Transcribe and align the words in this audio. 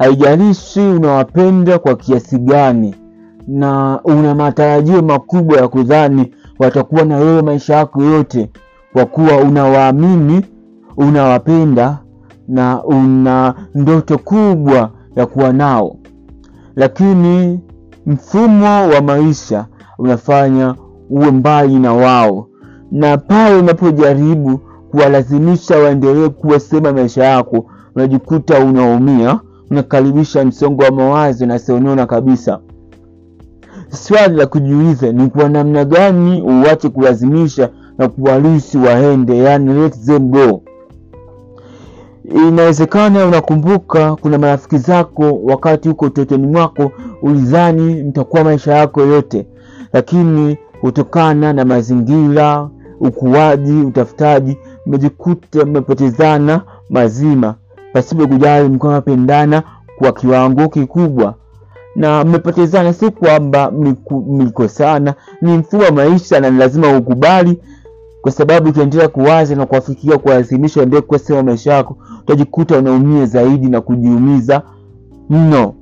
haijalishi 0.00 0.80
unawapenda 0.80 1.78
kwa 1.78 1.94
kiasi 1.96 2.38
gani 2.38 2.94
na 3.48 4.00
una 4.04 4.34
matarajio 4.34 5.02
makubwa 5.02 5.56
ya 5.60 5.68
kudhani 5.68 6.34
watakuwa 6.58 7.04
na 7.04 7.16
wewe 7.16 7.42
maisha 7.42 7.76
yako 7.76 8.02
yote, 8.02 8.50
kwa 8.92 9.06
kuwa 9.06 9.36
unawaamini, 9.36 10.44
unawapenda 10.96 11.98
na 12.48 12.84
una 12.84 13.54
ndoto 13.74 14.18
kubwa 14.18 14.90
ya 15.16 15.26
kuwa 15.26 15.52
nao, 15.52 15.96
lakini 16.76 17.60
mfumo 18.06 18.88
wa 18.88 19.00
maisha 19.00 19.66
unafanya 19.98 20.74
uwe 21.10 21.30
mbali 21.30 21.78
na 21.78 21.92
wao, 21.94 22.46
na 22.92 23.18
pale 23.18 23.56
unapojaribu 23.56 24.60
kuwalazimisha 24.90 25.78
waendelee 25.78 26.28
kuwa 26.28 26.60
sehemu 26.60 26.92
maisha 26.94 27.24
yako, 27.24 27.66
unajikuta 27.96 28.58
unaumia, 28.64 29.40
unakaribisha 29.70 30.44
msongo 30.44 30.82
wa 30.82 30.90
mawazo 30.90 31.46
na 31.46 31.58
sonona 31.58 32.06
kabisa. 32.06 32.58
Swali 33.88 34.36
la 34.36 34.46
kujiuliza 34.46 35.12
ni 35.12 35.28
kwa 35.30 35.48
namna 35.48 35.84
gani 35.84 36.42
uwache 36.42 36.88
kulazimisha 36.88 37.68
na 37.98 38.08
kuwaruhusu 38.08 38.82
waende, 38.82 39.38
yani 39.38 39.74
let 39.74 40.04
them 40.06 40.28
go. 40.30 40.62
Inawezekana 42.48 43.26
unakumbuka 43.26 44.16
kuna 44.16 44.38
marafiki 44.38 44.78
zako 44.78 45.40
wakati 45.44 45.88
huko 45.88 46.04
utotoni 46.06 46.46
mwako 46.46 46.92
ulidhani 47.22 48.02
mtakuwa 48.02 48.44
maisha 48.44 48.74
yako 48.74 49.00
yote, 49.00 49.46
lakini 49.92 50.58
kutokana 50.80 51.52
na 51.52 51.64
mazingira, 51.64 52.68
ukuaji, 53.00 53.72
utafutaji, 53.72 54.58
mmejikuta 54.86 55.64
mmepotezana 55.64 56.62
mazima 56.90 57.54
pasipo 57.92 58.26
kujali 58.26 58.68
mlikuwa 58.68 58.92
mnapendana 58.92 59.62
kwa 59.98 60.12
kiwango 60.12 60.68
kikubwa 60.68 61.34
na 61.96 62.24
mmepotezana, 62.24 62.92
si 62.92 63.10
kwamba 63.10 63.70
mlikosana, 64.28 65.14
ni 65.42 65.58
mfumo 65.58 65.82
wa 65.82 65.90
maisha 65.92 66.40
na 66.40 66.50
ni 66.50 66.58
lazima 66.58 66.96
ukubali, 66.96 67.58
kwa 68.22 68.32
sababu 68.32 68.68
ukiendelea 68.70 69.08
kuwaza 69.08 69.54
na 69.54 69.66
kuwafikiria 69.66 70.18
kuwalazimisha 70.18 70.82
endelee 70.82 71.00
kuwa 71.02 71.18
sehemu 71.18 71.36
ya 71.38 71.44
maisha 71.44 71.72
yako, 71.74 71.96
utajikuta 72.22 72.78
unaumia 72.78 73.26
zaidi 73.26 73.66
na 73.68 73.80
kujiumiza 73.80 74.62
mno. 75.30 75.74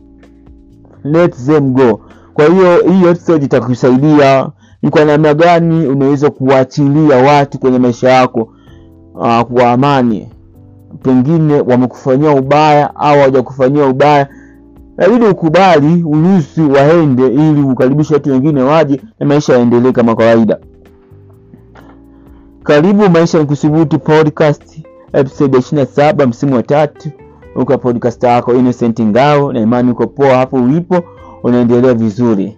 Let 1.05 1.37
them 1.47 1.73
go. 1.73 2.01
Kwa 2.35 2.45
hiyo 2.47 2.83
hii 2.83 3.05
episode 3.09 3.45
itakusaidia 3.45 4.51
ni 4.83 4.91
kwa 4.91 5.05
namna 5.05 5.35
gani 5.35 5.87
unaweza 5.87 6.31
kuwaachilia 6.31 7.17
watu 7.17 7.59
kwenye 7.59 7.79
maisha 7.79 8.09
yako 8.11 8.49
uh, 9.15 9.41
kwa 9.41 9.73
amani. 9.73 10.29
Pengine 11.03 11.61
wamekufanyia 11.61 12.31
ubaya 12.31 12.97
au 12.97 13.17
hawajakufanyia 13.19 13.87
ubaya 13.87 14.29
inabidi 14.99 15.27
ukubali, 15.27 16.03
uruhusi 16.05 16.61
waende, 16.61 17.27
ili 17.27 17.63
ukaribishe 17.63 18.15
watu 18.15 18.31
wengine 18.31 18.63
waje 18.63 19.01
na 19.21 19.27
maisha 19.27 19.53
yaendelee 19.53 19.93
kama 19.93 20.17
kawaida. 20.17 20.59
Karibu 22.63 23.11
Maisha 23.11 23.39
ni 23.39 23.45
Kuthubutu 23.47 23.99
podcast 23.99 24.79
episode 25.13 25.53
ya 25.57 25.61
ishirini 25.61 25.83
na 25.83 25.95
saba 25.95 26.27
msimu 26.27 26.55
wa 26.55 26.63
tatu, 26.63 27.11
uka 27.57 27.79
podcast 27.79 28.23
yako 28.25 28.55
Innocent 28.55 29.01
Ngao, 29.01 29.53
na 29.53 29.61
imani 29.61 29.91
uko 29.91 30.07
poa 30.07 30.37
hapo 30.37 30.57
ulipo, 30.57 31.03
unaendelea 31.43 31.95
vizuri. 31.95 32.57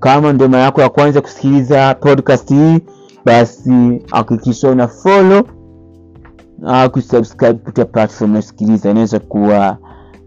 Kama 0.00 0.32
ndio 0.32 0.48
mara 0.48 0.62
yako 0.62 0.80
ya 0.80 0.88
kwanza 0.88 1.20
kusikiliza 1.20 1.94
podcast 1.94 2.48
hii, 2.48 2.78
basi 3.24 4.02
hakikisha 4.10 4.70
una 4.70 4.88
follow 4.88 5.42
au 6.66 6.90
kusubscribe 6.90 7.54
kupitia 7.54 7.84
platform 7.84 8.32
nasikiliza. 8.32 8.90
Inaweza 8.90 9.18
kuwa 9.20 9.78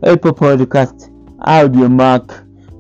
Apple 0.02 0.32
Podcast, 0.32 1.12
Audiomack, 1.40 2.32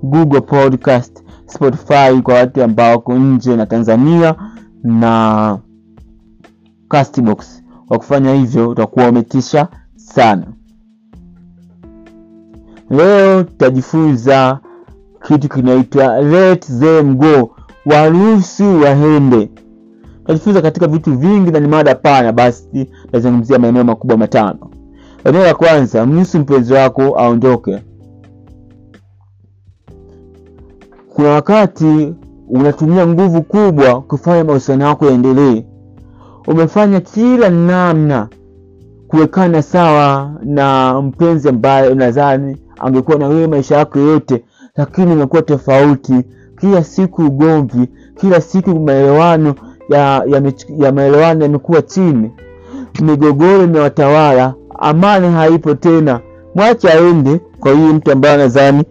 Google 0.03 0.41
Podcast, 0.41 1.23
Spotify 1.45 2.21
kwa 2.23 2.33
watu 2.33 2.63
ambao 2.63 2.91
wako 2.91 3.13
nje 3.15 3.55
na 3.55 3.65
Tanzania 3.65 4.35
na 4.83 5.57
Castbox. 6.87 7.63
Kwa 7.87 7.97
kufanya 7.97 8.33
hivyo 8.33 8.69
utakuwa 8.69 9.09
umetisha 9.09 9.67
sana. 9.95 10.45
Leo 12.89 13.43
tutajifunza 13.43 14.59
kitu 15.27 15.49
kinaitwa 15.49 16.21
let 16.21 16.65
them 16.79 17.15
go, 17.15 17.55
waruhusu 17.85 18.81
waende. 18.81 19.49
Tutajifunza 20.21 20.61
katika 20.61 20.87
vitu 20.87 21.17
vingi 21.17 21.51
na 21.51 21.59
ni 21.59 21.67
mada 21.67 21.95
pana, 21.95 22.31
basi 22.31 22.89
tutazungumzia 23.13 23.59
maeneo 23.59 23.83
makubwa 23.83 24.17
matano. 24.17 24.69
Eneo 25.25 25.43
la 25.43 25.53
kwanza, 25.53 26.05
mnyusu 26.05 26.39
mpenzi 26.39 26.73
wako 26.73 27.01
aondoke. 27.01 27.77
Kuna 31.15 31.29
wakati 31.29 32.13
unatumia 32.49 33.07
nguvu 33.07 33.41
kubwa 33.41 34.01
kufanya 34.01 34.43
mahusiano 34.43 34.85
yako 34.85 35.05
yaendelee. 35.05 35.65
Umefanya 36.47 36.99
kila 36.99 37.49
namna 37.49 38.27
kuwekana 39.07 39.61
sawa 39.61 40.31
na 40.43 41.01
mpenzi 41.01 41.49
ambaye 41.49 41.89
unadhani 41.89 42.57
angekuwa 42.79 43.17
na 43.17 43.27
wewe 43.27 43.47
maisha 43.47 43.77
yako 43.77 43.99
yote, 43.99 44.43
lakini 44.75 45.11
imekuwa 45.11 45.41
tofauti. 45.41 46.13
Kila 46.59 46.83
siku 46.83 47.21
ugomvi, 47.25 47.87
kila 48.15 48.41
siku 48.41 48.69
maelewano 48.79 49.55
ya, 49.89 50.23
ya, 50.27 50.51
ya 50.77 50.91
maelewano 50.91 51.43
yamekuwa 51.43 51.81
chini, 51.81 52.31
migogoro 53.01 53.63
imewatawala, 53.63 54.53
amani 54.79 55.27
haipo 55.31 55.73
tena. 55.73 56.19
Mwache 56.55 56.89
aende 56.91 57.39
kwa 57.59 57.71
hiyo 57.73 57.93
mtu 57.93 58.11
ambaye 58.11 58.33
anadhani 58.35 58.83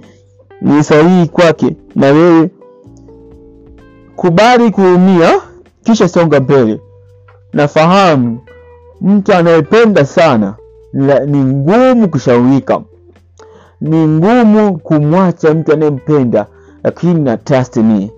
ni 0.61 0.85
sahihi 0.85 1.27
kwake, 1.29 1.77
na 1.95 2.07
wewe 2.07 2.51
kubali 4.17 4.71
kuumia, 4.71 5.31
kisha 5.85 6.09
songa 6.09 6.41
mbele. 6.41 6.81
Nafahamu 7.53 8.39
mtu 9.01 9.33
anayependa 9.35 10.05
sana 10.05 10.55
ni 11.27 11.39
ngumu 11.45 12.09
kushaurika, 12.09 12.81
ni 13.81 14.07
ngumu 14.09 14.79
kumwacha 14.79 15.55
mtu 15.55 15.73
anayempenda, 15.73 16.47
lakini 16.85 17.21
na 17.21 17.37
trust 17.37 17.77
me, 17.77 18.11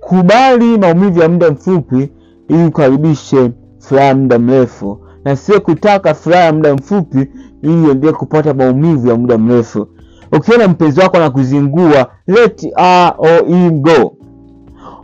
kubali 0.00 0.78
maumivu 0.78 1.20
ya 1.20 1.28
muda 1.28 1.50
mfupi 1.50 2.08
ili 2.48 2.64
ukaribishe 2.64 3.50
furaha 3.78 4.14
muda 4.14 4.38
mrefu, 4.38 4.98
na 5.24 5.36
sio 5.36 5.60
kutaka 5.60 6.14
furaha 6.14 6.44
ya 6.44 6.52
muda 6.52 6.74
mfupi 6.74 7.28
ili 7.62 7.86
uendelee 7.86 8.12
kupata 8.12 8.54
maumivu 8.54 9.08
ya 9.08 9.16
muda 9.16 9.38
mrefu. 9.38 9.86
Ukiona 10.32 10.68
mpenzi 10.68 11.00
wako 11.00 11.16
anakuzingua, 11.16 12.06
let 12.26 12.60
her 12.76 13.14
him 13.46 13.80
go. 13.82 14.16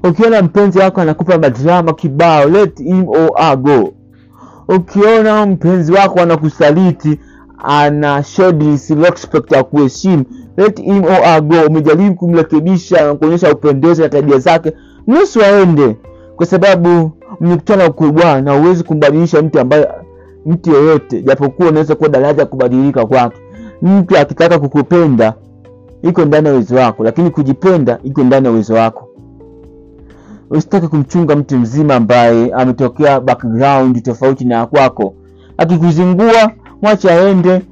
Ukiona 0.08 0.42
mpenzi 0.42 0.78
wako 0.78 1.00
anakupa 1.00 1.38
madrama 1.38 1.92
kibao, 1.92 2.48
let 2.48 2.78
him 2.78 3.08
or 3.08 3.30
her 3.36 3.56
go. 3.56 3.92
Ukiona 4.68 5.46
mpenzi 5.46 5.92
wako 5.92 6.20
anakusaliti, 6.20 7.20
ana 7.64 8.22
show 8.22 8.52
disrespect 8.52 9.52
ya 9.52 9.62
kuheshimu, 9.64 10.24
let 10.56 10.80
him 10.80 11.04
or 11.04 11.10
her 11.24 11.40
go. 11.42 11.56
Umejaribu 11.68 12.14
kumrekebisha 12.14 13.06
na 13.06 13.14
kuonyesha 13.14 13.52
upendezi 13.52 14.02
na 14.02 14.08
tabia 14.08 14.38
zake, 14.38 14.72
nusu 15.06 15.42
aende, 15.42 15.96
kwa 16.36 16.46
sababu 16.46 17.10
mmekutana 17.40 17.86
ukubwa 17.88 18.40
na 18.40 18.58
huwezi 18.58 18.84
kumbadilisha 18.84 19.42
mtu 19.42 19.60
ambaye 19.60 19.88
mtu 20.46 20.70
yeyote, 20.72 21.22
japokuwa 21.22 21.68
unaweza 21.68 21.94
kuwa 21.94 22.08
daraja 22.08 22.46
kubadilika 22.46 23.06
kwake. 23.06 23.36
Mtu 23.82 24.18
akitaka 24.18 24.58
kukupenda 24.58 25.34
iko 26.02 26.24
ndani 26.24 26.46
ya 26.46 26.52
uwezo 26.54 26.76
wako, 26.76 27.04
lakini 27.04 27.30
kujipenda 27.30 27.98
iko 28.02 28.24
ndani 28.24 28.46
ya 28.46 28.52
uwezo 28.52 28.74
wako. 28.74 29.08
Usitaki 30.50 30.88
kumchunga 30.88 31.36
mtu 31.36 31.58
mzima 31.58 31.94
ambaye 31.94 32.52
ametokea 32.52 33.20
background 33.20 34.02
tofauti 34.02 34.44
na 34.44 34.66
kwako. 34.66 35.14
Akikuzingua 35.56 36.50
mwache 36.82 37.10
aende, 37.10 37.62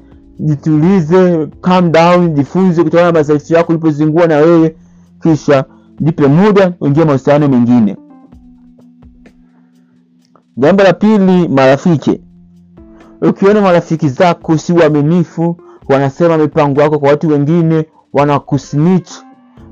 jitulize, 0.40 1.46
calm 1.60 1.92
down, 1.92 2.34
jifunze 2.34 2.82
kutokana 2.84 3.12
na 3.12 3.18
madhaifu 3.18 3.54
yako 3.54 3.72
ulipozingua 3.72 4.26
na 4.26 4.36
wewe, 4.36 4.76
kisha 5.22 5.64
jipe 6.00 6.26
muda, 6.26 6.72
uingie 6.80 7.04
mahusiano 7.04 7.48
mengine. 7.48 7.96
Jambo 10.56 10.82
la 10.82 10.92
pili, 10.92 11.48
marafiki. 11.48 12.20
Ukiona 13.22 13.60
marafiki 13.60 14.08
zako 14.08 14.58
si 14.58 14.72
waaminifu, 14.72 15.56
wanasema 15.88 16.38
mipango 16.38 16.80
yako 16.80 16.98
kwa 16.98 17.08
watu 17.08 17.28
wengine, 17.28 17.84
wanakusnitch, 18.12 19.10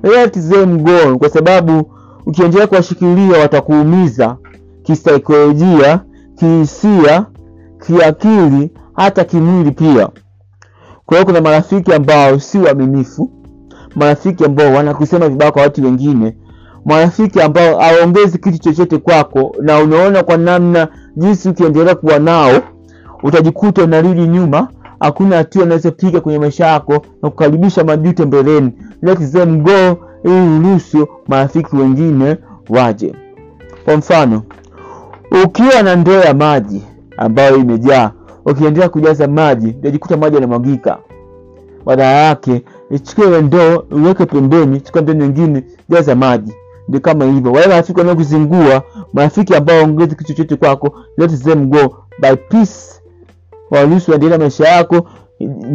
let 0.03 0.33
them 0.51 0.79
go, 0.83 1.19
kwa 1.19 1.29
sababu 1.29 1.91
ukiendelea 2.27 2.67
kuwashikilia 2.67 3.39
watakuumiza 3.39 4.37
kisaikolojia, 4.83 6.01
kihisia, 6.39 7.27
kiakili, 7.87 8.71
hata 8.95 9.25
kimwili 9.25 9.71
pia. 9.71 10.09
Kwa 11.07 11.17
hiyo 11.17 11.27
kuna 11.27 11.41
marafiki 11.41 11.93
ambao 11.95 12.39
si 12.39 12.59
waaminifu, 12.59 13.31
marafiki 13.95 14.45
ambao 14.45 14.73
wanakusema 14.73 15.29
vibaya 15.29 15.53
kwa 15.53 15.63
watu 15.63 15.85
wengine, 15.85 16.37
marafiki 16.85 17.41
ambao 17.41 17.79
hawaongezi 17.79 18.39
kitu 18.39 18.59
chochote 18.59 18.99
kwako, 18.99 19.57
na 19.63 19.79
unaona 19.79 20.23
kwa 20.23 20.37
namna 20.37 20.89
jinsi 21.17 21.49
ukiendelea 21.49 21.95
kuwa 21.95 22.19
nao 22.19 22.53
utajikuta 23.27 23.85
unarudi 23.85 24.27
nyuma, 24.29 24.69
hakuna 25.01 25.37
hatua 25.37 25.63
unazopiga 25.63 26.21
kwenye 26.21 26.39
maisha 26.39 26.67
yako 26.67 26.93
na 27.23 27.31
kukaribisha 27.31 27.85
majuto 27.85 28.27
mbeleni. 28.27 28.73
Let 29.03 29.33
them 29.33 29.63
go, 29.63 29.99
ili 30.25 30.35
uruhusu 30.59 31.09
marafiki 31.29 31.77
wengine 31.77 32.37
waje. 32.69 33.15
Kwa 33.85 33.97
mfano, 33.97 34.43
ukiwa 35.45 35.83
na 35.83 35.97
ndoo 35.97 36.21
ya 36.21 36.35
maji 36.35 36.83
ambayo 37.17 37.57
imejaa, 37.57 38.11
ukiendelea 38.45 38.89
kujaza 38.89 39.29
maji 39.29 39.69
utajikuta 39.69 40.17
maji 40.17 40.35
yanamwagika. 40.35 40.99
Badala 41.87 42.13
yake 42.13 42.63
ichukue 42.91 43.43
ndoo 43.43 43.85
uweke 43.91 44.27
pembeni, 44.27 44.81
chukua 44.81 45.01
ndoo 45.03 45.13
nyingine, 45.15 45.65
jaza 45.89 46.15
maji. 46.15 46.53
Ndio 46.89 47.01
kama 47.01 47.25
hivyo, 47.25 47.53
wale 47.53 47.67
marafiki 47.67 47.99
wanaokuzingua, 48.01 48.83
marafiki 49.13 49.55
ambao 49.55 49.85
ongezi 49.85 50.17
kitu 50.17 50.25
chochote 50.25 50.57
kwako, 50.57 50.95
let 51.19 51.43
them 51.45 51.67
go 51.71 51.97
by 52.23 52.35
peace. 52.37 53.01
Waruhusu 53.71 54.11
waendelee 54.11 54.39
maisha 54.39 54.69
yako, 54.69 55.07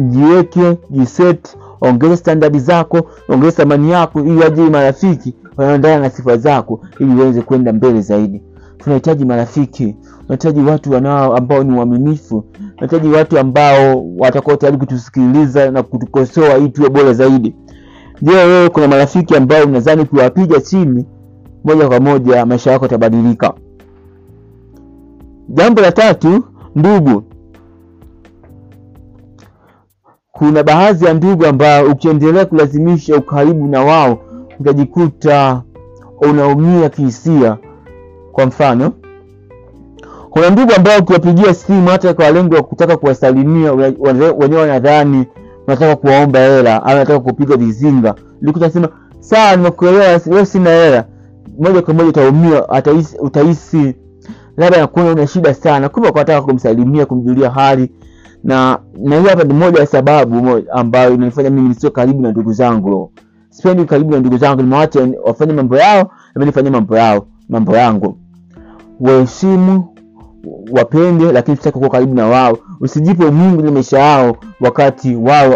jiweke, 0.08 0.76
jiset, 0.90 1.56
ongeza 1.80 2.16
standard 2.16 2.58
zako, 2.58 3.00
ongeza 3.28 3.52
thamani 3.56 3.90
yako, 3.90 4.20
ili 4.20 4.36
waje 4.36 4.62
marafiki 4.62 5.34
wanaendana 5.56 5.98
na 6.00 6.10
sifa 6.10 6.36
zako, 6.36 6.80
ili 6.98 7.14
uweze 7.14 7.42
kwenda 7.42 7.72
mbele 7.72 8.00
zaidi. 8.00 8.42
Tunahitaji 8.78 9.24
marafiki, 9.24 9.96
tunahitaji 10.22 10.60
watu 10.60 10.92
wanao 10.92 11.36
ambao 11.36 11.64
ni 11.64 11.78
waaminifu, 11.78 12.44
tunahitaji 12.76 13.08
watu 13.08 13.38
ambao 13.38 14.04
watakuwa 14.18 14.56
tayari 14.56 14.78
kutusikiliza 14.78 15.70
na 15.70 15.82
kutukosoa 15.82 16.58
ili 16.58 16.68
tuwe 16.68 16.88
bora 16.90 17.12
zaidi. 17.12 17.54
Je, 18.22 18.30
wewe 18.32 18.68
kuna 18.68 18.88
marafiki 18.88 19.36
ambao 19.36 19.64
unadhani 19.64 20.04
kuwapiga 20.04 20.60
chini 20.60 21.06
moja 21.64 21.88
kwa 21.88 22.00
moja 22.00 22.46
maisha 22.46 22.72
yako 22.72 22.84
yatabadilika? 22.84 23.52
Jambo 25.48 25.80
la 25.80 25.92
tatu, 25.92 26.44
ndugu. 26.76 27.22
Kuna 30.32 30.62
baadhi 30.62 31.04
ya 31.04 31.14
ndugu 31.14 31.46
ambao 31.46 31.86
ukiendelea 31.86 32.44
kulazimisha 32.46 33.16
ukaribu 33.16 33.66
na 33.66 33.84
wao 33.84 34.18
utajikuta 34.60 35.62
unaumia 36.20 36.88
kihisia. 36.88 37.56
Kwa 38.32 38.46
mfano, 38.46 38.92
kuna 40.30 40.50
ndugu 40.50 40.72
ambao 40.76 40.98
ukiwapigia 40.98 41.54
simu 41.54 41.88
hata 41.88 42.14
kwa 42.14 42.30
lengo 42.30 42.54
la 42.54 42.62
kutaka 42.62 42.96
kuwasalimia, 42.96 43.72
wenyewe 43.72 44.60
wanadhani 44.60 45.26
unataka 45.66 45.96
kuwaomba 45.96 46.38
hela 46.38 46.82
au 46.82 46.94
unataka 46.94 47.20
kupiga 47.20 47.56
vizinga, 47.56 48.14
utasema 48.54 48.88
sawa, 49.20 49.56
nimekuelewa, 49.56 50.20
leo 50.26 50.44
sina 50.44 50.70
hela. 50.70 51.04
Moja 51.58 51.82
kwa 51.82 51.94
moja 51.94 52.08
utaumia, 52.08 52.66
utahisi 53.20 53.94
labda 54.56 54.78
nakuona 54.78 55.12
una 55.12 55.26
shida 55.26 55.54
sana, 55.54 55.88
kumbe 55.88 56.08
unataka 56.08 56.42
kumsalimia, 56.42 57.06
kumjulia 57.06 57.50
hali 57.50 57.90
na 58.44 58.78
na 59.02 59.16
hiyo 59.18 59.30
hapa 59.30 59.44
ni 59.44 59.54
moja 59.54 59.80
ya 59.80 59.86
sababu 59.86 60.60
ambayo 60.72 61.14
inanifanya 61.14 61.50
mimi 61.50 61.68
nisio 61.68 61.90
karibu 61.90 62.22
na 62.22 62.30
ndugu 62.30 62.52
zangu. 62.52 63.12
Sipendi 63.50 63.84
karibu 63.84 64.10
na 64.10 64.20
ndugu 64.20 64.36
zangu, 64.36 64.62
nimewacha 64.62 65.08
wafanye 65.24 65.52
mambo 65.52 65.76
yao, 65.76 66.10
nifanye 66.36 66.70
mambo 66.70 66.96
yao, 66.96 67.26
mambo 67.48 67.76
yangu. 67.76 68.18
Waheshimu, 69.00 69.84
wapende, 70.72 71.32
lakini 71.32 71.54
usitaki 71.54 71.78
kuwa 71.78 71.90
karibu 71.90 72.14
na 72.14 72.26
wao. 72.26 72.58
Usijipe 72.80 73.24
umuhimu 73.24 73.54
kwenye 73.54 73.70
maisha 73.70 73.98
yao 73.98 74.36
wakati 74.60 75.16
wao 75.16 75.50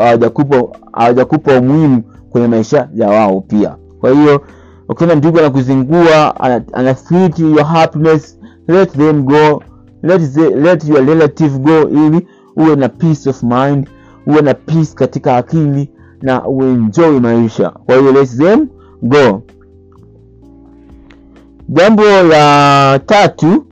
hawajakupa 0.92 1.58
umuhimu 1.60 2.02
kwenye 2.30 2.46
maisha 2.48 2.88
ya 2.94 3.08
wao 3.08 3.40
pia. 3.40 3.76
Kwa 4.00 4.10
hiyo 4.10 4.40
ukiona 4.88 5.14
ndugu 5.14 5.38
anakuzingua, 5.38 6.40
ana 6.72 6.94
threat 6.94 7.38
your 7.38 7.64
happiness, 7.64 8.38
let 8.68 8.92
them 8.92 9.22
go, 9.22 9.62
let 10.02 10.32
the, 10.34 10.50
let 10.50 10.84
your 10.88 11.06
relative 11.06 11.58
go 11.58 11.88
ili 11.88 12.26
uwe 12.56 12.76
na 12.76 12.88
peace 12.88 13.30
of 13.30 13.42
mind, 13.42 13.88
uwe 14.26 14.42
na 14.42 14.54
peace 14.54 14.94
katika 14.94 15.36
akili 15.36 15.90
na 16.22 16.46
uenjoy 16.48 17.20
maisha. 17.20 17.70
Kwa 17.70 17.96
hiyo 17.96 18.24
them 18.24 18.68
go. 19.02 19.42
Jambo 21.68 22.02
la 22.02 23.00
tatu, 23.06 23.66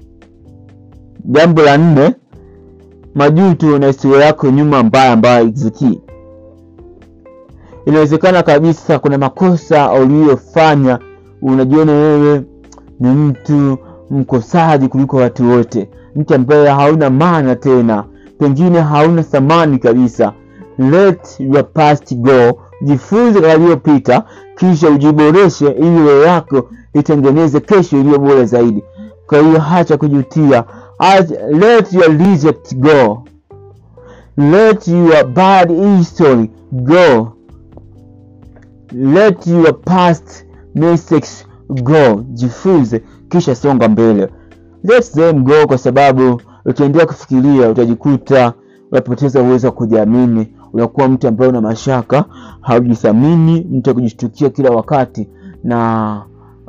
jambo 1.24 1.62
la 1.62 1.76
nne, 1.78 2.14
majuto 3.14 3.78
na 3.78 3.86
historia 3.86 4.24
yako 4.26 4.50
nyuma 4.50 4.82
mbaya 4.82 5.16
mbaya 5.16 5.40
exiki. 5.40 6.00
Inawezekana 7.86 8.42
kabisa 8.42 8.98
kuna 8.98 9.18
makosa 9.18 9.92
uliyofanya, 9.92 10.98
unajiona 11.42 11.92
wewe 11.92 12.42
ni 13.00 13.08
mtu 13.08 13.78
mkosaji 14.10 14.88
kuliko 14.88 15.16
watu 15.16 15.50
wote, 15.50 15.90
mtu 16.16 16.34
ambaye 16.34 16.68
hauna 16.68 17.10
maana 17.10 17.56
tena 17.56 18.04
pengine 18.38 18.80
hauna 18.80 19.22
thamani 19.22 19.78
kabisa. 19.78 20.32
Let 20.78 21.40
your 21.40 21.72
past 21.72 22.14
go, 22.14 22.60
jifunze 22.82 23.40
yaliyopita, 23.48 24.24
kisha 24.56 24.90
ujiboreshe 24.90 25.66
ili 25.66 25.98
leo 25.98 26.22
yako 26.24 26.68
itengeneze 26.94 27.60
kesho 27.60 28.00
iliyo 28.00 28.18
bora 28.18 28.44
zaidi. 28.44 28.84
Kwa 29.26 29.38
hiyo 29.38 29.60
hacha 29.60 29.96
kujutia. 29.96 30.64
Let 31.50 31.92
your 31.92 32.18
reject 32.18 32.74
go, 32.76 33.24
let 34.36 34.88
your 34.88 35.24
bad 35.26 35.70
history 35.98 36.50
go, 36.72 37.32
let 38.92 39.46
your 39.46 39.80
past 39.80 40.44
mistakes 40.74 41.46
go. 41.68 42.24
Jifunze 42.32 43.02
kisha 43.28 43.54
songa 43.54 43.88
mbele. 43.88 44.28
Let 44.84 45.12
them 45.12 45.44
go, 45.44 45.66
kwa 45.66 45.78
sababu 45.78 46.40
ukiendelea 46.66 47.06
kufikiria 47.06 47.68
utajikuta 47.68 48.52
unapoteza 48.92 49.42
uwezo 49.42 49.66
wa 49.66 49.72
kujiamini. 49.72 50.54
Unakuwa 50.72 51.08
mtu 51.08 51.28
ambaye 51.28 51.50
una 51.50 51.60
mashaka, 51.60 52.24
haujithamini, 52.60 53.66
mtu 53.72 53.90
akujishtukia 53.90 54.50
kila 54.50 54.70
wakati, 54.70 55.28
na 55.64 56.22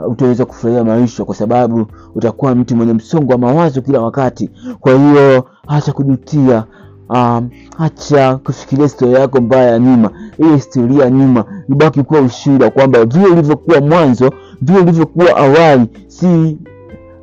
utaweza 0.07 0.45
kufurahia 0.45 0.83
maisha 0.83 1.25
kwa 1.25 1.36
sababu 1.36 1.88
utakuwa 2.15 2.56
mtu 2.56 2.75
mwenye 2.75 2.94
msongo 2.94 3.31
wa 3.31 3.38
mawazo 3.38 3.81
kila 3.81 4.01
wakati. 4.01 4.50
Kwa 4.80 4.94
hiyo 4.97 5.45
acha 5.68 5.92
kujutia, 5.92 6.63
um, 7.09 7.50
acha 7.80 8.36
kufikiria 8.38 8.86
historia 8.86 9.19
yako 9.19 9.41
mbaya 9.41 9.71
ya 9.71 9.80
nyuma. 9.80 10.09
Ile 10.38 10.56
historia 10.56 11.03
ya 11.03 11.09
nyuma 11.12 11.45
ibaki 11.69 12.03
kuwa 12.03 12.21
ushuhuda 12.21 12.69
kwamba 12.69 13.06
vile 13.06 13.27
ilivyokuwa 13.30 13.81
mwanzo, 13.81 14.31
vile 14.62 14.80
ilivyokuwa 14.80 15.38
awali 15.38 15.88
si 16.07 16.57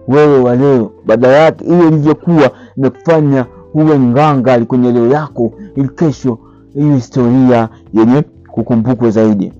wewe 0.08 0.38
wa 0.40 0.56
leo. 0.56 0.90
Badala 1.06 1.36
yake 1.36 1.64
ile 1.64 1.88
ilivyokuwa 1.88 2.50
imekufanya 2.76 3.46
uwe 3.74 3.98
nganga 3.98 4.64
kwenye 4.64 4.92
leo 4.92 5.06
yako, 5.08 5.52
ili 5.76 5.88
kesho 5.88 6.38
hiyo 6.74 6.94
historia 6.94 7.68
yenye 7.94 8.22
kukumbukwa 8.50 9.10
zaidi. 9.10 9.52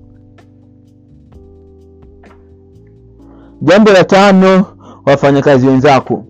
Jambo 3.61 3.91
la 3.91 4.03
tano, 4.03 4.65
wafanyakazi 5.05 5.67
wenzako. 5.67 6.25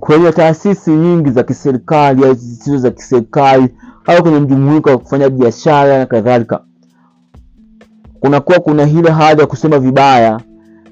Kwenye 0.00 0.32
taasisi 0.32 0.90
nyingi 0.90 1.30
za 1.30 1.42
kiserikali 1.42 2.24
au 2.24 2.34
zisizo 2.34 2.78
za 2.78 2.90
kiserikali 2.90 3.68
au 4.06 4.22
kwenye 4.22 4.40
mjumuiko 4.40 4.90
wa 4.90 4.98
kufanya 4.98 5.30
biashara 5.30 5.98
na 5.98 6.06
kadhalika, 6.06 6.60
kunakuwa 8.20 8.58
kuna 8.60 8.82
ile 8.88 9.10
hali 9.10 9.40
ya 9.40 9.46
kusema 9.46 9.78
vibaya 9.78 10.40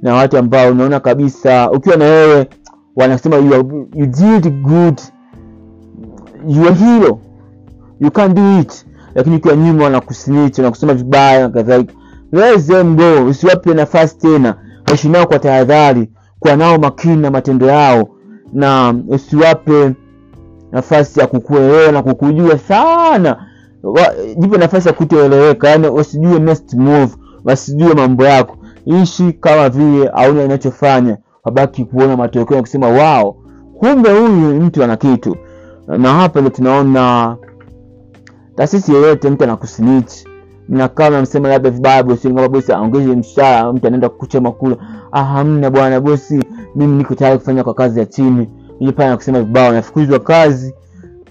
na 0.05 0.15
watu 0.15 0.39
ambao 0.39 0.71
unaona 0.71 1.01
kabisa 1.01 1.71
ukiwa 1.71 1.97
na 1.97 2.05
wewe 2.05 2.49
wanasema 2.97 3.37
you, 3.37 3.55
are, 3.55 3.65
you 3.95 4.07
did 4.07 4.63
good. 4.63 5.01
You 6.49 6.67
are 6.67 6.75
hero. 6.75 7.19
You 8.01 8.11
can 8.11 8.35
do 8.35 8.61
it, 8.61 8.87
lakini 9.15 9.37
ukiwa 9.37 9.57
nyuma 9.57 9.85
wanakusinicha 9.85 10.63
na 10.83 10.95
vibaya 10.95 11.41
na 11.41 11.49
kadhalika. 11.49 11.93
Let 12.33 12.71
usiwape 13.29 13.75
nafasi 13.75 14.19
tena. 14.19 14.55
Ishi 14.95 15.09
nao 15.09 15.27
kwa 15.27 15.39
tahadhari, 15.39 16.11
kuwa 16.41 16.57
nao 16.57 16.79
makini 16.79 17.17
na 17.17 17.31
matendo 17.31 17.67
yao, 17.67 18.09
na 18.53 18.95
usiwape 19.09 19.95
nafasi 20.73 21.21
ya 21.21 21.27
kukuelewa 21.27 21.93
na 21.93 22.03
kukujua 22.03 22.59
sana. 22.59 23.47
Jipe 24.39 24.59
nafasi 24.59 24.89
ya 24.89 24.95
kutoeleweka, 24.95 25.69
yani 25.69 25.87
wasijue 25.87 26.39
next 26.39 26.75
move, 26.75 27.15
wasijue 27.45 27.95
mambo 27.95 28.25
yako 28.25 28.57
Ishi 28.87 29.33
kama 29.33 29.69
vile 29.69 30.09
hauna 30.15 30.45
inachofanya, 30.45 31.17
wabaki 31.45 31.85
kuona 31.85 32.17
matokeo 32.17 32.61
kusema 32.61 32.89
wao, 32.89 33.37
kumbe 33.79 34.11
huyu 34.11 34.61
mtu 34.61 34.85
ana 34.85 34.97
kitu. 34.97 35.37
Na 35.99 36.13
hapa 36.13 36.41
ndio 36.41 36.51
tunaona 36.51 37.37
taasisi 38.57 38.93
yoyote, 38.93 39.31
mtu 39.31 39.45
anakusnitch 39.45 40.13
na 40.69 40.89
kama 40.89 41.27
labda 41.49 41.71
vibaya 41.71 42.03
bosi, 42.03 42.29
kama 42.29 42.49
bosi 42.49 42.73
aongeze 42.73 43.17
mshahara, 43.17 43.73
mtu 43.73 43.87
anaenda 43.87 44.09
kuchema 44.09 44.53
kula, 44.53 44.77
ah, 45.13 45.45
bwana 45.71 46.01
bosi, 46.01 46.45
mimi 46.77 46.97
niko 46.97 47.15
tayari 47.15 47.39
kufanya 47.39 47.65
kwa 47.65 47.75
kazi 47.75 48.01
ya 48.01 48.07
chini. 48.07 48.49
Yeye 48.81 48.93
pale 48.93 49.17
vibaya, 49.43 49.71
unafukuzwa 49.71 50.19
kazi, 50.19 50.75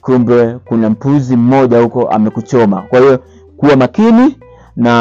kumbe 0.01 0.57
kuna 0.65 0.89
mpuzi 0.89 1.35
mmoja 1.35 1.79
huko 1.81 2.07
amekuchoma. 2.07 2.81
Kwa 2.89 2.99
hiyo 2.99 3.19
kuwa 3.57 3.75
makini 3.75 4.37
na 4.75 4.91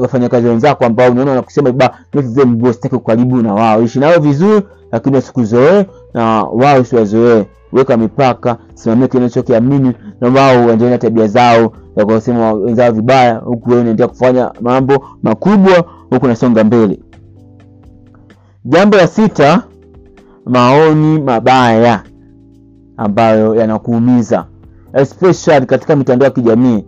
wafanyakazi 0.00 0.48
wenzako 0.48 0.84
ambao 0.84 1.10
unaona 1.10 1.30
wanakusema 1.30 1.70
vibaya, 1.70 1.94
sitaki 2.72 2.98
karibu 2.98 3.36
na 3.42 3.54
wao. 3.54 3.82
Ishi 3.82 3.98
nao 3.98 4.20
vizuri, 4.20 4.62
lakini 4.92 5.14
wasikuzoee 5.16 5.86
na 6.14 6.42
wao 6.42 6.80
usiwazoee. 6.80 7.44
weka 7.72 7.96
mipaka 7.96 8.56
simamia 8.74 9.08
kile 9.08 9.18
unachokiamini 9.22 9.92
na 10.20 10.28
wao 10.28 10.66
waendelee 10.66 10.90
na 10.90 10.98
tabia 10.98 11.26
zao 11.26 11.72
ya 11.96 12.04
kusema 12.06 12.52
wenzao 12.52 12.92
vibaya 12.92 13.34
huku 13.34 13.68
wewe 13.70 13.80
unaendelea 13.80 14.08
kufanya 14.08 14.50
mambo 14.60 15.04
makubwa 15.22 15.84
huku 16.10 16.24
unasonga 16.24 16.64
mbele 16.64 17.00
jambo 18.64 18.96
la 18.96 19.06
sita 19.06 19.62
maoni 20.46 21.20
mabaya 21.22 22.02
ambayo 22.96 23.54
yanakuumiza 23.54 24.46
especially 24.92 25.66
katika 25.66 25.96
mitandao 25.96 26.24
ya 26.28 26.30
kijamii 26.34 26.84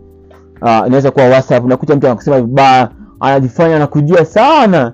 uh, 0.62 0.86
inaweza 0.86 1.10
kuwa 1.10 1.24
whatsapp. 1.28 1.64
Unakuta 1.64 1.96
mtu 1.96 2.06
anakusema 2.06 2.40
vibaya 2.40 2.88
anajifanya 3.20 3.76
anakujua 3.76 4.24
sana 4.24 4.92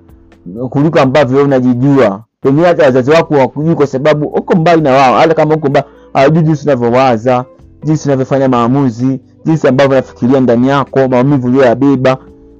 kuliko 0.69 0.99
ambavyo 0.99 1.35
wewe 1.37 1.47
unajijua. 1.47 2.23
Pengine 2.41 2.67
hata 2.67 2.83
wazazi 2.83 3.11
wako 3.11 3.33
wakujui 3.33 3.75
kwa 3.75 3.87
sababu 3.87 4.25
uko 4.27 4.55
mbali 4.55 4.81
na 4.81 4.91
wao. 4.91 5.17
Hata 5.17 5.33
kama 5.33 5.55
uko 5.55 5.69
mbali 5.69 5.85
hawajui 6.13 6.43
jinsi 6.43 6.63
unavyowaza 6.65 7.45
jinsi 7.83 8.07
unavyofanya 8.09 8.49
maamuzi 8.49 9.21
jinsi 9.45 9.67
ambavyo 9.67 9.91
unafikiria 9.91 10.39
ndani 10.39 10.67
yako 10.67 11.07
maumivu 11.07 11.47
uliyoyabeba 11.47 12.17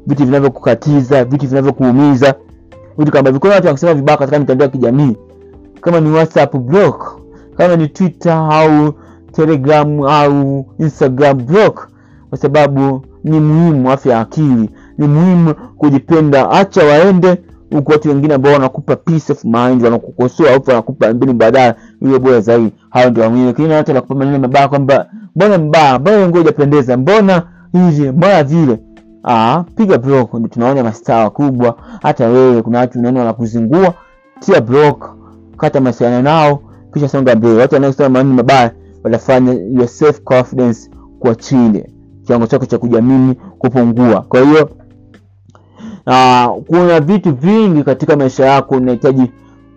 vitu 0.07 0.25
vinavyokukatiza 0.25 1.25
vitu 1.25 1.47
vinavyokuumiza. 1.47 2.33
Vitu 2.97 3.11
kama 3.11 3.27
hivyo. 3.29 3.39
Kuna 3.39 3.53
watu 3.53 3.67
wanasema 3.67 3.93
vibaya 3.93 4.17
katika 4.17 4.39
mitandao 4.39 4.65
ya 4.65 4.71
kijamii. 4.71 5.17
Kama 5.81 5.99
ni 5.99 6.09
whatsapp 6.11 6.55
block 6.55 7.19
kama 7.57 7.75
ni 7.75 7.87
twitter 7.87 8.47
au 8.51 8.93
telegram 9.31 10.01
au 10.03 10.65
instagram 10.79 11.45
block 11.45 11.89
kwa 12.29 12.37
sababu 12.37 13.05
ni 13.23 13.39
muhimu 13.39 13.91
afya 13.91 14.13
ya 14.13 14.19
akili. 14.21 14.69
Ni 14.97 15.07
muhimu 15.07 15.53
kujipenda. 15.77 16.49
Acha 16.51 16.85
waende 16.85 17.37
huku 17.71 17.91
watu 17.91 18.09
wengine 18.09 18.33
ambao 18.33 18.53
wanakupa 18.53 18.95
peace 18.95 19.31
of 19.33 19.43
mind 19.45 19.83
wanakukosoa 19.83 20.53
au 20.53 20.61
wanakupa 20.67 21.13
mbinu 21.13 21.33
baadaye 21.33 21.75
hiyo 22.01 22.19
bora 22.19 22.41
zaidi. 22.41 22.73
Hayo 22.89 23.09
ndio 23.09 23.23
wengine 23.23 23.45
lakini 23.47 23.73
watu 23.73 23.91
wanakupa 23.91 24.15
maneno 24.15 24.39
mabaya 24.39 24.67
kwamba 24.67 25.05
mbona 25.35 25.57
mbaya? 25.57 25.99
Mbona 25.99 26.27
nguo 26.27 26.39
hujapendeza 26.39 26.97
mbona 26.97 27.43
hivi? 27.73 28.11
Mbona 28.11 28.43
vile? 28.43 28.79
Ah 29.23 29.63
piga 29.75 29.97
block. 29.97 30.33
Ndio 30.33 30.47
tunaona 30.47 30.83
mastaa 30.83 31.23
wakubwa. 31.23 31.77
Hata 32.01 32.27
wewe 32.27 32.61
kuna 32.61 32.79
watu 32.79 32.99
unaona 32.99 33.19
wanakuzingua. 33.19 33.93
Tia 34.39 34.61
block. 34.61 35.09
Kata 35.57 35.81
mahusiano 35.81 36.21
nao. 36.21 36.59
Kisha 36.93 37.07
songa 37.09 37.35
mbele. 37.35 37.61
Watu 37.61 37.73
wanaosema 37.75 38.09
maneno 38.09 38.35
mabaya 38.35 38.71
watafanya 39.03 39.53
your 39.53 39.87
self 39.87 40.21
confidence 40.21 40.89
kwa 41.19 41.35
chini 41.35 41.83
kiwango 42.29 42.47
chako 42.47 42.65
cha 42.65 42.77
kujiamini 42.77 43.35
kupungua. 43.59 44.21
Kwa 44.21 44.41
hiyo 44.41 44.69
uh, 46.07 46.63
kuna 46.67 46.99
vitu 46.99 47.35
vingi 47.35 47.83
katika 47.83 48.15
maisha 48.17 48.45
yako 48.45 48.75
unahitaji 48.75 49.31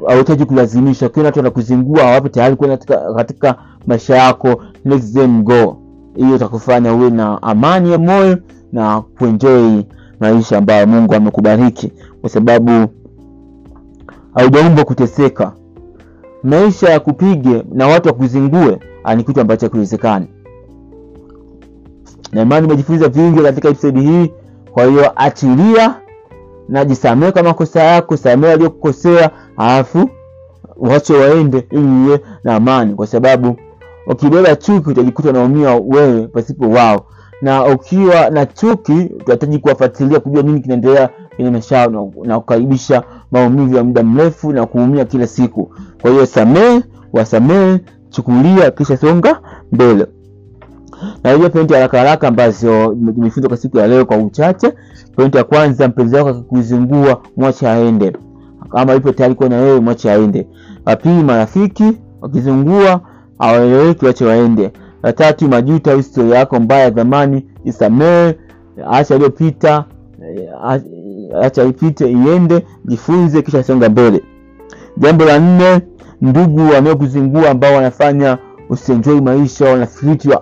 hauhitaji 0.08 0.44
kulazimisha. 0.44 1.08
Kila 1.08 1.26
watu 1.26 1.38
wanakuzingua 1.38 2.02
hawapo 2.04 2.28
tayari 2.28 2.56
kwenda 2.56 2.76
katika, 2.76 3.14
katika 3.14 3.54
maisha 3.86 4.16
yako. 4.16 4.62
Let 4.84 5.12
them 5.12 5.42
go. 5.42 5.76
Hiyo 6.16 6.36
itakufanya 6.36 6.94
uwe 6.94 7.10
na 7.10 7.42
amani 7.42 7.92
ya 7.92 7.98
moyo 7.98 8.38
na 8.72 9.00
kuenjoy 9.00 9.82
maisha 10.20 10.58
ambayo 10.58 10.86
mungu 10.86 11.14
amekubariki. 11.14 11.92
Kwa 12.20 12.30
sababu 12.30 12.86
haujaumbwa 14.34 14.84
kuteseka. 14.84 15.52
Maisha 16.42 16.90
ya 16.90 17.00
kupige 17.00 17.64
na 17.72 17.86
watu 17.86 18.08
wakuzingue 18.08 18.78
ni 19.16 19.24
kitu 19.24 19.40
ambacho 19.40 19.66
hakiwezekani 19.66 20.26
na 22.32 22.42
imani 22.42 22.66
umejifunza 22.66 23.08
vingi 23.08 23.40
katika 23.42 23.68
episodi 23.68 24.00
hii. 24.00 24.32
Kwa 24.72 24.84
hiyo 24.84 25.12
achilia 25.16 25.94
na 26.68 26.84
jisamee 26.84 27.30
kwa 27.30 27.42
makosa 27.42 27.82
yako 27.82 28.16
samee 28.16 28.52
aliyokukosea 28.52 29.30
alafu 29.56 30.10
wache 30.76 31.14
waende 31.14 31.66
ili 31.70 32.18
na 32.44 32.54
amani. 32.54 32.94
Kwa 32.94 33.06
sababu 33.06 33.56
ukibeba 34.06 34.56
chuki 34.56 34.90
utajikuta 34.90 35.30
unaumia 35.30 35.74
wewe 35.74 36.26
pasipo 36.28 36.70
wao. 36.70 37.06
Na 37.42 37.64
ukiwa 37.66 38.30
na 38.30 38.46
chuki 38.46 38.92
utahitaji 39.20 39.58
kuwafuatilia 39.58 40.20
kujua 40.20 40.42
nini 40.42 40.60
kinaendelea 40.60 41.10
kwenye 41.36 41.50
maisha 41.50 41.76
yao 41.76 42.12
na- 42.24 42.40
kukaribisha 42.40 43.02
maumivu 43.32 43.76
ya 43.76 43.84
muda 43.84 44.02
mrefu 44.02 44.52
na 44.52 44.66
kuumia 44.66 45.04
kila 45.04 45.26
siku. 45.26 45.70
Kwa 46.02 46.10
hiyo 46.10 46.26
samee 46.26 46.80
wasamee 47.12 47.78
chukulia 48.10 48.70
kisha 48.70 48.96
songa 48.96 49.40
mbele 49.72 50.06
na 51.24 51.32
hiyo 51.32 51.50
pointi 51.50 51.74
haraka 51.74 51.98
haraka 51.98 52.28
ambazo 52.28 52.86
tumejifunza 52.86 53.48
kwa 53.48 53.56
siku 53.56 53.78
ya 53.78 53.86
leo 53.86 54.04
kwa 54.04 54.16
uchache. 54.16 54.72
Pointi 55.16 55.36
ya 55.36 55.44
kwanza 55.44 55.88
mpenzi 55.88 56.16
wako 56.16 56.28
akikuzingua 56.28 57.22
mwache 57.36 57.68
aende. 57.68 58.12
Kama 58.72 58.94
ipo 58.94 59.12
tayari 59.12 59.34
kuwa 59.34 59.48
na 59.48 59.56
wewe 59.56 59.80
mwache 59.80 60.10
aende. 60.10 60.46
La 60.86 60.96
marafiki 61.22 61.92
wakizungua 62.20 63.00
awaeleweki, 63.38 64.06
wache 64.06 64.24
waende. 64.24 64.70
La 65.02 65.12
tatu 65.12 65.48
historia 65.96 66.38
yako 66.38 66.60
mbaya 66.60 66.82
ya 66.84 66.90
zamani 66.90 67.46
isamee. 67.64 68.34
Acha 68.90 69.14
iliyopita 69.14 69.84
eh, 70.36 70.48
acha 71.42 71.64
ipite 71.64 72.10
iende 72.10 72.66
jifunze 72.84 73.42
kisha 73.42 73.62
songa 73.62 73.88
mbele. 73.88 74.22
Jambo 74.96 75.24
la 75.24 75.38
nne 75.38 75.80
ndugu 76.20 76.60
wanaokuzingua 76.70 77.50
ambao 77.50 77.74
wanafanya 77.74 78.38
usienjoi 78.68 79.20
maisha 79.20 79.64
wana 79.64 79.86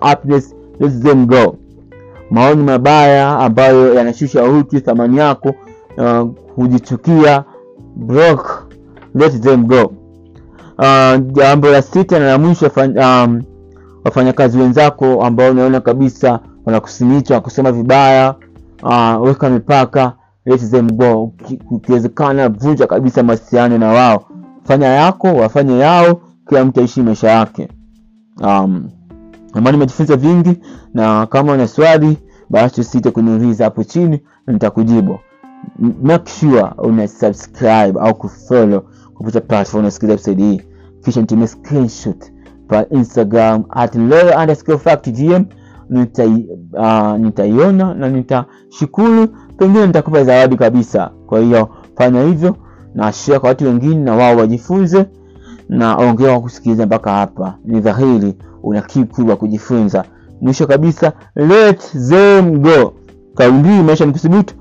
happiness 0.01 0.55
let 0.81 1.03
them 1.03 1.25
go 1.25 1.55
maoni 2.31 2.63
mabaya 2.63 3.39
ambayo 3.39 3.93
yanashusha 3.93 4.43
utu 4.43 4.79
thamani 4.81 5.17
yako 5.17 5.55
uh, 5.97 6.29
kujichukia 6.55 7.43
block 7.95 8.67
let 9.15 9.41
them 9.41 9.65
go 9.65 9.93
jambo 11.33 11.69
la 11.69 11.81
sita 11.81 12.19
na 12.19 12.25
la 12.25 12.37
mwisho 12.37 12.71
um, 12.77 13.41
wafanyakazi 14.05 14.57
wenzako 14.57 15.23
ambao 15.25 15.51
unaona 15.51 15.81
kabisa 15.81 16.39
wanakusimicha 16.65 17.39
kusema 17.39 17.71
vibaya 17.71 18.35
uh, 18.83 19.21
weka 19.21 19.49
mipaka. 19.49 20.13
Let 20.45 20.71
them 20.71 20.91
go 20.91 21.33
ukiwezekana 21.71 22.49
vunja 22.49 22.87
kabisa 22.87 23.23
mahusiano 23.23 23.77
na 23.77 23.87
wao. 23.87 24.25
Fanya 24.63 24.87
yako 24.87 25.27
wafanye 25.27 25.79
yao 25.79 26.21
kila 26.49 26.65
mtu 26.65 26.79
aishi 26.79 27.01
maisha 27.01 27.29
yake. 27.31 27.67
Um, 28.43 28.89
amani 29.53 29.71
nimejifunza 29.77 30.15
vingi 30.15 30.57
na 30.93 31.25
kama 31.25 31.53
una 31.53 31.67
swali 31.67 32.17
basi 32.49 32.81
usite 32.81 33.11
kuniuliza 33.11 33.63
hapo 33.63 33.83
chini 33.83 34.21
nitakujibu. 34.47 35.19
Make 36.03 36.31
sure 36.39 36.63
una 36.77 37.07
subscribe 37.07 37.99
au 37.99 38.15
kufollow 38.15 38.81
kupitia 39.13 39.41
platform 39.41 39.79
unasikiliza 39.83 40.13
episode 40.13 40.43
hii. 40.43 40.61
Kisha 41.03 41.21
nitumie 41.21 41.47
screenshot 41.47 42.31
pa 42.67 42.85
instagram 42.89 43.63
at 43.69 43.95
low 43.95 44.39
underscore 44.41 44.77
fact 44.77 45.09
gm 45.09 45.43
nitaiona 45.89 47.13
uh, 47.13 47.17
nita 47.19 47.93
na 47.93 48.09
nitashukuru. 48.09 49.27
Pengine 49.57 49.87
nitakupa 49.87 50.23
zawadi 50.23 50.57
kabisa. 50.57 51.11
Kwa 51.27 51.39
hiyo 51.39 51.69
fanya 51.97 52.23
hivyo 52.23 52.55
na 52.95 53.11
share 53.11 53.39
kwa 53.39 53.49
watu 53.49 53.65
wengine 53.65 53.95
na 53.95 54.15
wao 54.15 54.37
wajifunze. 54.37 55.05
Na 55.69 55.95
ongea 55.97 56.31
kwa 56.31 56.41
kusikiliza 56.41 56.85
mpaka 56.85 57.11
hapa. 57.11 57.57
Ni 57.65 57.79
dhahiri 57.79 58.35
una 58.63 58.81
kiu 58.81 59.05
kubwa 59.05 59.35
kujifunza. 59.35 60.03
Mwisho 60.41 60.67
kabisa 60.67 61.13
let 61.35 61.81
them 62.09 62.61
go. 62.61 62.93
Kauli 63.35 63.83
maisha 63.83 64.05
ni 64.05 64.11
kuthubutu 64.11 64.55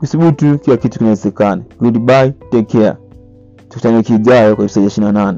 kuthubutu 0.00 0.58
kila 0.58 0.76
kitu 0.76 0.98
kinawezekana. 0.98 1.62
Goodbye 1.80 2.30
take 2.50 2.78
care. 2.78 2.96
Tukutane 3.68 3.96
wiki 3.96 4.14
ijayo 4.14 4.56
kwa 4.56 4.64
episode 4.64 4.86
ya 4.86 4.92
28 5.10 5.34